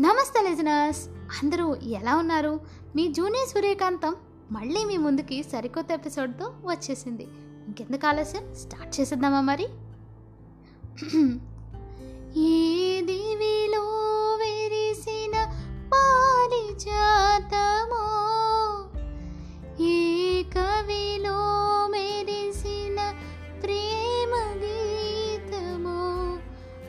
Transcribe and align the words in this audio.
నమస్తే 0.00 0.48
లెజనర్స్. 0.48 1.08
అందరూ 1.42 1.74
ఎలా 1.74 2.16
ఉన్నారు? 2.16 2.60
మీ 2.96 3.12
జూనియర్ 3.12 3.48
సూర్యకాంతం 3.48 4.14
మళ్ళీ 4.52 4.84
మీ 4.84 4.96
ముందుకి 4.96 5.42
సరికొత్త 5.42 5.92
ఎపిసోడ్తో 5.92 6.52
వచ్చేసింది. 6.64 7.28
ఇంకెందుకు 7.66 8.06
ఆలస్యం? 8.06 8.54
స్టార్ట్ 8.54 9.00
చేసేద్దామా 9.00 9.40
మరి? 9.40 9.64
ఏ 12.40 13.02
వెరిసిన 14.38 15.52
పారిజాతమో 15.94 18.04
ఏ 19.84 20.42
కవిలో 20.42 21.88
మెరిసిన 21.90 23.14
ప్రేమ 23.62 24.62
గీతమో 24.62 26.38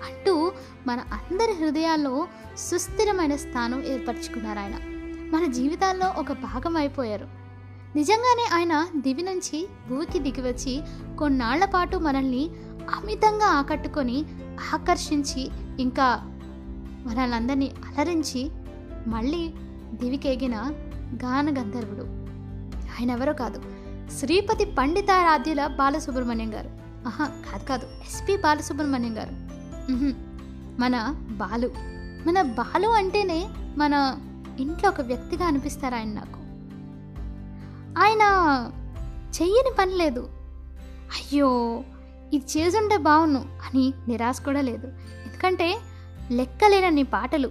అంటూ 0.06 0.52
మన 0.88 1.00
అందరి 1.00 1.54
హృదయాల్లో 1.54 2.28
సుస్థిరమైన 2.60 3.36
స్థానం 3.36 3.84
ఏర్పరచుకున్నారు 3.84 4.60
ఆయన. 4.60 4.76
మన 5.32 5.52
జీవితాల్లో 5.52 6.08
ఒక 6.08 6.32
భాగం 6.32 6.78
అయిపోయారు. 6.78 7.28
నిజంగానే 7.96 8.50
ఆయన 8.54 8.88
దివి 9.02 9.22
నుంచి 9.22 9.70
భూమికి 9.90 10.20
దిగివచ్చి 10.20 10.82
కొన్నాళ్ళ 11.20 11.66
పాటు 11.66 11.98
మనల్ని 11.98 12.50
అమితంగా 12.96 13.46
ఆకట్టుకొని 13.46 14.26
ఆకర్షించి 14.74 15.50
ఇంకా 15.80 16.20
మనల్ని 17.06 17.72
అలరించి 17.88 18.52
మళ్ళీ 19.08 19.54
దివికెగిన 19.94 20.56
గాన 21.26 21.50
గంధర్వుడు 21.50 22.02
ఆయన 22.96 23.12
ఎవరో 23.12 23.34
కాదు 23.34 23.62
శ్రీపతి 24.20 24.66
పండితారాధ్యుల 24.66 25.68
బాలసుబ్రహ్మణ్యం 25.68 26.54
గారు. 26.54 26.70
ఆహా 27.08 27.26
కాదు 27.26 27.64
కాదు 27.64 27.86
ఎస్పి 27.86 28.38
బాలసుబ్రహ్మణ్యం 28.38 29.18
గారు. 29.18 29.32
మన 30.82 31.16
బాలు. 31.30 31.99
మన 32.28 32.42
బాలు 32.42 32.88
అంటేనే 32.88 33.50
మన 33.78 34.18
ఇంట్లో 34.60 34.90
ఒక 34.90 35.02
వ్యక్తిగా 35.02 35.46
అనిపిస్తారు 35.46 35.96
ఆయన 35.96 36.08
నాకు. 36.08 36.40
ఆయన 38.00 38.22
చెయ్యని 39.42 39.72
పని 39.80 39.94
లేదు. 39.94 40.30
అయ్యో 41.10 41.84
ఇది 42.34 42.46
చేసుంటే 42.58 42.98
బాగును 42.98 43.40
అని 43.40 43.94
నిరాశ 44.08 44.42
కూడా 44.42 44.62
లేదు. 44.62 44.88
ఎందుకంటే 45.26 45.78
లెక్కలేనన్ని 46.32 47.04
పాటలు 47.04 47.48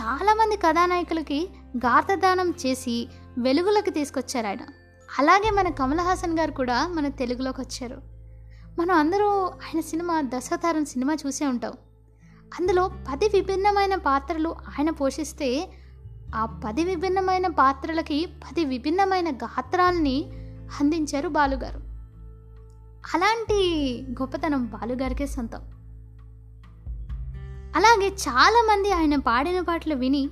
చాలామంది 0.00 0.56
కథానాయకులకి 0.56 1.48
గాతదానం 1.76 2.54
చేసి 2.66 3.08
వెలుగులోకి 3.38 3.90
తీసుకొచ్చారు 3.90 4.46
ఆయన. 4.46 4.58
అలాగే 5.18 5.50
మన 5.50 5.70
కమల్ 5.70 6.00
హాసన్ 6.00 6.38
గారు 6.38 6.52
కూడా 6.52 6.88
మన 6.88 7.08
తెలుగులోకి 7.08 7.60
వచ్చారు. 7.60 8.02
మనం 8.78 8.94
అందరూ 8.94 9.44
ఆయన 9.44 9.80
సినిమా 9.80 10.22
దశావతారం 10.22 10.84
సినిమా 10.84 11.16
చూసే 11.26 11.46
ఉంటాం. 11.46 11.72
అందులో 12.58 12.88
పది 12.88 13.28
విభిన్నమైన 13.28 13.94
పాత్రలు 13.94 14.48
ఆయన 14.48 14.90
పోషిస్తే 14.90 15.70
ఆ 16.34 16.60
పది 16.64 16.84
విభిన్నమైన 16.84 17.46
పాత్రలకి 17.46 18.26
పది 18.26 18.64
విభిన్నమైన 18.64 19.30
గాత్రాల్ని 19.30 20.30
అందించారు 20.80 21.28
బాలుగారు. 21.28 21.80
అలాంటి 23.14 23.58
గొప్పతనం 24.10 24.66
బాలుగారికే 24.66 25.26
సొంతం. 25.26 25.60
అలాగే 27.76 28.08
చాలామంది 28.08 28.92
ఆయన 28.92 29.16
పాడిన 29.16 29.60
పాటలు 29.60 29.94
విని 29.94 30.30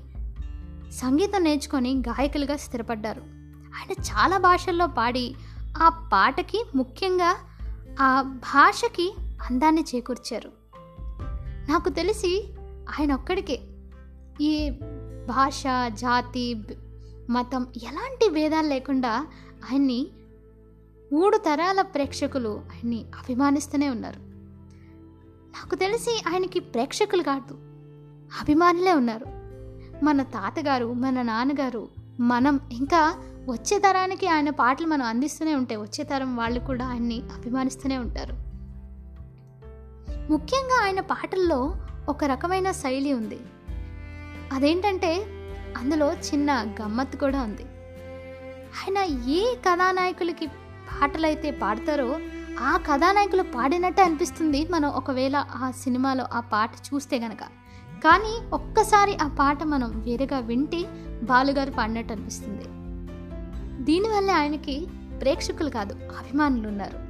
సంగీతం 0.92 1.44
నేర్చుకొని 1.44 2.02
గాయకులుగా 2.08 2.56
స్థిరపడ్డారు. 2.56 3.20
ఆయన 3.50 4.02
చాలా 4.02 4.38
భాషల్లో 4.38 4.86
పాడి 4.86 5.34
ఆ 5.76 5.88
పాటకి 6.12 6.64
ముఖ్యంగా 6.74 7.36
ఆ 8.00 8.22
భాషకి 8.22 9.14
అందాన్ని 9.50 9.84
చేకూర్చారు. 9.94 10.59
నాకు 11.70 11.88
తెలిసి 11.88 12.48
ఆయన 13.00 13.14
ఒక్కడికే. 13.14 13.60
ఈ 14.40 14.70
భాష 15.28 15.64
జాతి 15.88 16.62
మతం 17.30 17.66
ఎలాంటి 17.82 18.30
భేదాలు 18.30 18.68
లేకుండా 18.68 19.26
ఆయన్ని 19.72 20.06
మూడు 21.12 21.36
తరాల 21.36 21.82
ప్రేక్షకులు 21.82 22.48
ఆయన్ని 22.48 23.04
అభిమానిస్తూనే 23.18 23.90
ఉన్నారు. 23.90 24.20
నాకు 25.50 25.74
తెలిసి 25.74 26.22
ఆయనకి 26.28 26.60
ప్రేక్షకులు 26.60 27.22
కాదు 27.22 27.54
అభిమానులే 28.40 28.92
ఉన్నారు. 28.92 29.24
మన 30.04 30.22
తాతగారు 30.22 30.92
మన 30.92 31.22
నాన్నగారు 31.22 31.88
మనం 32.20 32.60
ఇంకా 32.72 33.14
వచ్చే 33.48 33.78
తరానికి 33.78 34.26
ఆయన 34.26 34.50
పాటలు 34.50 34.86
మనం 34.86 35.06
అందిస్తూనే 35.06 35.54
ఉంటే 35.54 35.76
వచ్చే 35.76 36.04
తరం 36.04 36.36
వాళ్ళు 36.36 36.60
కూడా 36.60 36.86
ఆయన్ని 36.86 37.22
అభిమానిస్తూనే 37.22 37.98
ఉంటారు. 37.98 38.49
ముఖ్యంగా 40.28 40.84
ఆయన 40.84 41.00
పాటల్లో 41.00 41.76
ఒక 42.08 42.24
రకమైన 42.24 42.70
శైలి 42.70 43.12
ఉంది. 43.12 43.38
అదేంటంటే 44.52 45.24
అందులో 45.76 46.12
చిన్న 46.12 46.74
గమ్మత్తు 46.82 47.16
కూడా 47.16 47.42
ఉంది. 47.42 47.62
ఆయన 48.80 49.28
ఏ 49.28 49.54
కథానాయకులకి 49.54 50.46
పాటలైతే 50.46 51.50
పాడతారో 51.50 52.18
ఆ 52.60 52.76
కథానాయకులు 52.76 53.42
పాడినట్టే 53.42 54.02
అనిపిస్తుంది 54.02 54.68
మనం 54.70 54.88
ఒకవేళ 54.88 55.36
ఆ 55.36 55.70
సినిమాలో 55.70 56.26
ఆ 56.32 56.40
పాట 56.40 56.70
చూస్తే 56.74 57.18
గనక. 57.18 57.42
కానీ 58.04 58.46
ఒక్కసారి 58.52 59.16
ఆ 59.16 59.28
పాట 59.28 59.62
మనం 59.62 60.00
వేరేగా 60.00 60.38
వింటే 60.38 60.84
బాలుగారు 61.22 61.70
పాడినట్టు 61.70 62.12
అనిపిస్తుంది. 62.12 62.64
దీనివల్ల 63.84 64.30
ఆయనకి 64.30 64.86
ప్రేక్షకులు 65.20 65.70
కాదు 65.70 65.94
అభిమానులు 65.94 66.68
ఉన్నారు. 66.68 67.09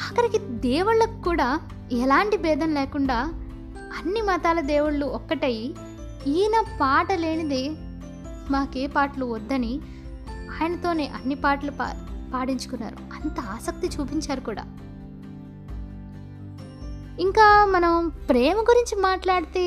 ఆఖరికి 0.00 0.38
దేవుళ్ళకు 0.38 1.22
కూడా 1.22 1.60
ఎలాంటి 1.92 2.36
భేదం 2.36 2.74
లేకుండా 2.74 3.18
అన్ని 3.98 4.22
మతాల 4.22 4.60
దేవుళ్ళు 4.60 5.06
ఒక్కటై 5.06 5.74
ఈయన 6.26 6.64
పాట 6.80 7.12
లేనిదే 7.12 7.70
మాకే 8.50 8.86
పాటలు 8.86 9.24
వద్దని 9.24 9.80
ఆయనతోనే 10.60 11.06
అన్ని 11.06 11.34
పాటలు 11.34 11.70
పా 11.70 12.06
పాడించుకున్నారు. 12.34 12.96
అంత 12.96 13.40
ఆసక్తి 13.40 13.88
చూపించారు 13.88 14.40
కూడా. 14.40 14.64
ఇంకా 17.20 17.66
మనం 17.70 18.08
ప్రేమ 18.28 18.56
గురించి 18.56 19.02
మాట్లాడితే 19.02 19.64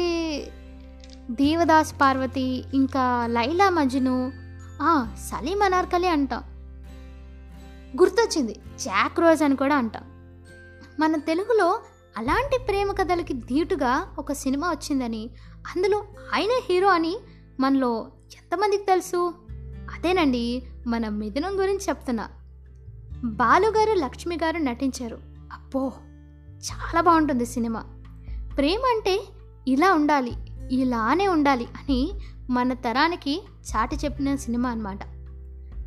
దేవదాస్ 1.31 2.01
పార్వతి 2.01 2.63
ఇంకా 2.73 3.27
లైలా 3.27 3.69
మజ్ను 3.69 4.31
ఆ, 4.81 5.07
సలీం 5.29 5.61
అనార్కలి 5.61 6.07
అంటాం. 6.07 6.43
గుర్తొచ్చింది. 8.01 8.53
జాక్ 8.79 9.19
రోజ్ 9.19 9.43
అని 9.43 9.55
కూడా 9.55 9.75
అంటాం. 9.75 10.03
మన 10.99 11.17
తెలుగులో 11.17 11.81
అలాంటి 12.17 12.63
ప్రేమ 12.63 12.91
కథలకి 12.91 13.33
ధీటుగా 13.33 14.15
ఒక 14.19 14.31
సినిమా 14.31 14.69
వచ్చిందని 14.69 15.29
అందులో 15.75 16.03
ఆయనే 16.33 16.61
హీరో 16.69 16.87
అని 16.87 17.17
మనలో 17.59 18.11
ఎంతమందికి 18.33 18.83
తెలుసు? 18.83 19.33
అదేనండి 19.93 20.63
మన 20.87 21.09
మిథునం 21.09 21.59
గురించి 21.59 21.85
చెప్తున్నా. 21.89 22.29
బాలుగారు 23.23 23.93
లక్ష్మి 23.93 24.35
గారు 24.43 24.57
నటించారు. 24.57 25.17
అబ్బో 25.53 25.93
చాలా 26.51 27.01
బాగుంటుంది 27.01 27.45
సినిమా. 27.45 27.83
ప్రేమ 28.57 28.81
అంటే 28.85 29.23
ఇలా 29.67 29.93
ఉండాలి 29.93 30.33
ఇలానే 30.71 31.27
ఉండాలి 31.27 31.65
అని 31.65 32.11
మన 32.49 32.73
తరానికి 32.73 33.43
చాటి 33.75 33.95
చెప్పిన 33.95 34.35
సినిమా 34.35 34.69
అన్నమాట. 34.69 35.12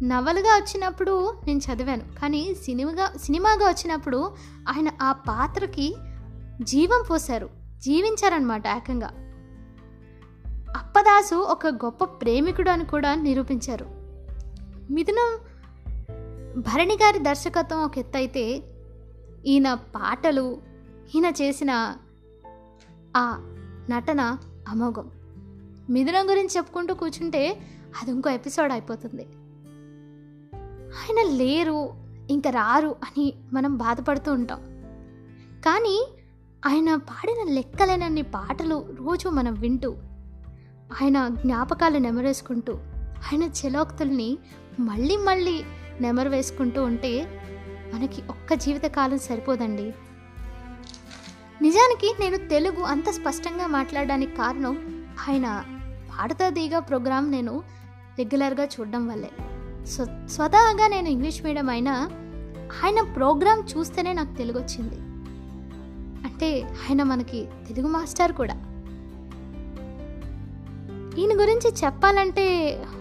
నవలుగా 0.02 0.56
వచ్చినప్పుడు 0.56 1.32
నేను 1.46 1.58
చదివాను. 1.58 2.02
కానీ 2.20 2.54
సినిమాగా 2.54 3.12
సినిమాగా 3.18 3.68
వచ్చినప్పుడు 3.68 4.30
ఆయన 4.68 4.90
ఆ 5.02 5.12
పాత్రకి 5.12 5.96
జీవం 6.62 7.04
పోశారు. 7.10 7.50
జీవించారనమాట 7.78 8.66
ఏకంగా. 8.66 9.10
అప్పదాసు 10.76 11.34
ఒక 11.34 11.66
గొప్ప 11.66 12.04
ప్రేమికుడు 12.04 12.70
అని 12.70 12.84
కూడా 12.84 13.14
నిరూపించారు. 13.14 13.86
మిథునం 14.90 15.38
భరణి 16.60 16.94
గారి 16.94 17.18
దర్శకత్వం 17.18 17.82
ఒక 17.82 17.98
ఎత్తు 17.98 18.16
అయితే 18.16 18.62
ఈయన 19.46 19.74
పాటలు 19.74 20.62
ఈయన 21.14 21.26
చేసిన 21.26 21.96
ఆ 23.16 23.38
నటన 23.90 24.36
అమోఘం. 24.68 25.10
మిథునం 25.90 26.30
గురించి 26.30 26.56
చెప్పుకుంటూ 26.56 26.94
కూర్చుంటే 26.94 27.60
అది 28.02 28.10
ఇంకో 28.10 28.30
ఎపిసోడ్ 28.30 28.72
అయిపోతుంది. 28.72 29.28
ఆయన 30.96 31.28
లేరు 31.28 31.94
ఇంకా 32.30 32.50
రారు 32.50 32.96
అని 33.04 33.32
మనం 33.52 33.76
బాధపడుతూ 33.76 34.32
ఉంటాం. 34.32 34.60
కానీ 35.64 36.06
ఆయన 36.66 36.94
పాడిన 36.94 37.52
లెక్కలేనన్ని 37.52 38.22
పాటలు 38.22 38.86
రోజు 38.92 39.28
మనం 39.28 39.54
వింటూ 39.54 39.96
ఆయన 41.02 41.28
జ్ఞాపకాలు 41.28 41.98
నెమరేసుకుంటూ 41.98 42.72
ఆయన 43.26 43.42
చెలోక్తుల్ని 43.42 44.38
మళ్ళీ 44.80 45.16
మళ్ళీ 45.16 45.64
నెమరు 46.00 46.28
వేసుకుంటూ 46.28 46.84
ఉంటే 46.84 47.40
మనకి 47.94 48.22
ఒక్క 48.30 48.54
జీవితకాలం 48.54 49.18
సరిపోదండి. 49.18 49.94
నిజానికి 51.62 52.14
నేను 52.20 52.48
తెలుగు 52.48 52.82
అంత 52.82 53.10
స్పష్టంగా 53.10 53.66
మాట్లాడడానికి 53.66 54.36
కారణం 54.36 55.04
ఆయన 55.28 55.64
పాడతా 56.10 56.48
దీగా 56.48 56.78
ప్రోగ్రాం 56.78 57.30
నేను 57.30 57.62
రెగ్యులర్గా 58.18 58.64
చూడడం 58.64 59.08
వల్లే. 59.08 59.30
స్వతహాగా 59.86 60.88
నేను 60.88 61.08
ఇంగ్లీష్ 61.08 61.44
మీడియం 61.44 61.70
అయినా 61.70 62.10
ఆయన 62.84 63.02
ప్రోగ్రాం 63.02 63.60
చూస్తేనే 63.60 64.12
నాకు 64.12 64.34
తెలుగు 64.34 64.58
వచ్చింది 64.58 64.94
అంటే 66.26 66.62
ఆయన 66.62 67.02
మనకి 67.02 67.46
తెలుగు 67.68 67.88
మాస్టర్ 67.88 68.32
కూడా. 68.32 68.54
ఈయన 71.18 71.40
గురించి 71.40 71.72
చెప్పాలంటే 71.84 72.44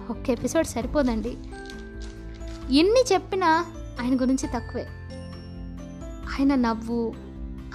ఒక 0.10 0.30
ఎపిసోడ్ 0.30 0.66
సరిపోదండి. 0.66 1.38
ఎన్ని 2.78 3.04
చెప్పినా 3.14 3.66
ఆయన 4.02 4.22
గురించి 4.22 4.50
తక్కువే. 4.56 4.88
ఆయన 6.26 6.56
నవ్వు 6.56 7.14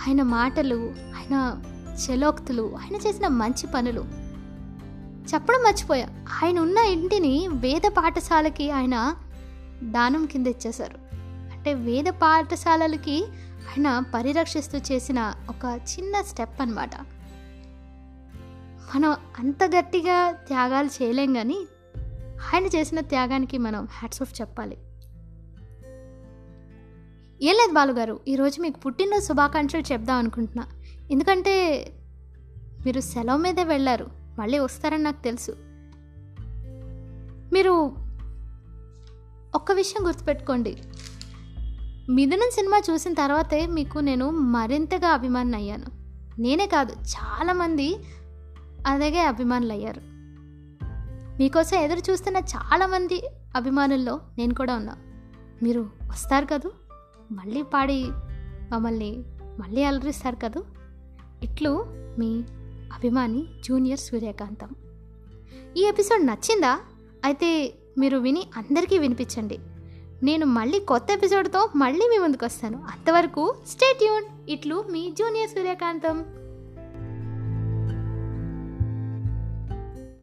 ఆయన 0.08 0.22
మాటలు 0.22 0.94
ఆయన 1.16 1.62
చెలోక్తులు 2.10 2.78
ఆయన 2.82 2.94
చేసిన 2.94 3.28
మంచి 3.28 3.66
పనులు. 3.66 4.19
చెప్పడం 5.34 5.60
మర్చిపోయా. 5.60 6.08
ఆయన 6.42 6.58
ఉన్న 6.58 6.78
ఇంటిని 6.78 7.48
వేద 7.48 7.88
పాఠశాలకి 7.88 8.70
ఆయన 8.70 9.16
దానం 9.82 10.26
కింద 10.26 10.46
ఇచ్చేశారు. 10.46 10.98
అంటే 11.52 11.74
వేద 11.74 12.04
పాఠశాలలకి 12.04 13.24
ఆయన 13.70 14.02
పరిరక్షిస్తూ 14.14 14.78
చేసిన 14.78 15.34
ఒక 15.48 15.64
చిన్న 15.64 16.20
స్టెప్ 16.20 16.62
అనమాట 16.62 16.90
మనం 18.94 19.10
అంత 19.38 19.64
గట్టిగా 19.64 20.30
త్యాగాలు 20.30 21.02
చేయలేం 21.02 21.34
కానీ 21.34 21.58
ఆయన 22.54 22.66
చేసిన 22.66 23.00
త్యాగానికి 23.00 23.58
మనం 23.58 23.88
హ్యాట్స్ 23.90 24.22
ఆఫ్ 24.22 24.40
చెప్పాలి. 24.40 24.76
ఏం 27.42 27.54
లేదు 27.54 27.72
బాలుగారు 27.72 28.20
ఈరోజు 28.28 28.60
మీకు 28.60 28.80
పుట్టినరోజు 28.80 29.24
శుభాకాంక్షలు 29.24 29.92
చెప్దాం 29.92 30.16
అనుకుంటున్నా. 30.16 30.66
ఎందుకంటే 31.10 31.54
మీరు 32.86 33.00
సెలవు 33.00 33.38
మీదే 33.38 33.64
వెళ్ళారు. 33.64 34.10
మళ్ళీ 34.38 34.58
వస్తారని 34.58 35.02
నాకు 35.02 35.22
తెలుసు. 35.22 35.52
మీరు 37.52 37.92
ఒక్క 39.54 39.72
విషయం 39.72 40.06
గుర్తుపెట్టుకోండి. 40.06 40.76
మిథునం 42.10 42.50
సినిమా 42.52 42.82
చూసిన 42.90 43.12
తర్వాతే 43.12 43.66
మీకు 43.66 43.98
నేను 43.98 44.30
మరింతగా 44.30 45.08
అభిమాని 45.08 45.56
అయ్యాను 45.56 45.86
నేనే 46.38 46.66
కాదు 46.66 46.92
చాలామంది 46.92 47.96
అలాగే 48.86 49.20
అభిమానులు 49.20 49.72
అయ్యారు 49.72 50.00
మీకోసం 51.38 51.76
ఎదురు 51.76 52.10
చూస్తున్న 52.10 52.36
చాలామంది 52.36 53.22
అభిమానుల్లో 53.56 54.20
నేను 54.38 54.54
కూడా 54.54 54.76
ఉన్నా. 54.76 54.96
మీరు 55.62 55.80
వస్తారు 55.80 56.46
కదూ? 56.46 56.70
మళ్ళీ 57.32 57.62
పాడి 57.62 58.04
మమ్మల్ని 58.72 59.24
మళ్ళీ 59.58 59.84
అలరిస్తారు 59.84 60.36
కదూ? 60.36 60.64
ఇట్లు 61.42 61.84
మీ 62.18 62.42
అభిమాని 62.92 63.44
జూనియర్ 63.64 63.98
సూర్యకాంతం. 63.98 64.68
ఈ 65.76 65.82
ఎపిసోడ్ 65.82 66.26
నచ్చిందా? 66.26 66.78
అయితే 67.24 67.74
మీరు 67.98 68.18
విని 68.18 68.46
అందరికీ 68.56 68.98
వినిపించండి. 68.98 69.58
నేను 70.22 70.46
మళ్ళీ 70.46 70.80
కొత్త 70.80 71.06
ఎపిసోడ్తో 71.10 71.68
మళ్ళీ 71.76 72.08
మీ 72.08 72.18
ముందుకు 72.18 72.44
వస్తాను 72.44 72.82
అంతవరకు 72.90 73.54
స్టే 73.68 73.96
ట్యూన్ 73.98 74.50
ఇట్లు 74.50 74.84
మీ 74.90 75.10
జూనియర్ 75.18 75.50
సూర్యకాంతం. 75.50 76.24